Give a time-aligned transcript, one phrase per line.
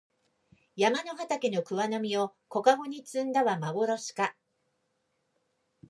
[0.77, 4.35] 山の畑の桑の実を小かごに摘んだはまぼろしか